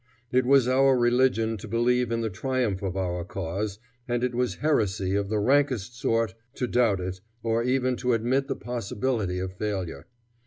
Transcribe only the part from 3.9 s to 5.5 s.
and it was heresy of the